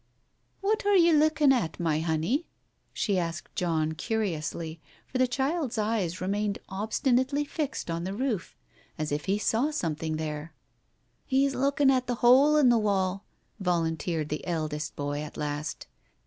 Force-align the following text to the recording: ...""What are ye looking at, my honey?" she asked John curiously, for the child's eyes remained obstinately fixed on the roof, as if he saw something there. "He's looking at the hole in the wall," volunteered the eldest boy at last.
...""What 0.61 0.83
are 0.87 0.95
ye 0.95 1.13
looking 1.13 1.53
at, 1.53 1.79
my 1.79 1.99
honey?" 1.99 2.47
she 2.91 3.19
asked 3.19 3.53
John 3.55 3.91
curiously, 3.91 4.81
for 5.05 5.19
the 5.19 5.27
child's 5.27 5.77
eyes 5.77 6.19
remained 6.19 6.57
obstinately 6.69 7.45
fixed 7.45 7.91
on 7.91 8.03
the 8.03 8.15
roof, 8.15 8.57
as 8.97 9.11
if 9.11 9.25
he 9.25 9.37
saw 9.37 9.69
something 9.69 10.17
there. 10.17 10.55
"He's 11.27 11.53
looking 11.53 11.91
at 11.91 12.07
the 12.07 12.15
hole 12.25 12.57
in 12.57 12.69
the 12.69 12.79
wall," 12.79 13.25
volunteered 13.59 14.29
the 14.29 14.43
eldest 14.47 14.95
boy 14.95 15.19
at 15.21 15.37
last. 15.37 15.85